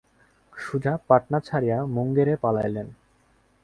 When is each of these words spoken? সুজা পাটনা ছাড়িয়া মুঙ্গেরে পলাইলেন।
সুজা 0.57 0.93
পাটনা 1.07 1.39
ছাড়িয়া 1.39 1.77
মুঙ্গেরে 1.85 2.35
পলাইলেন। 2.41 2.87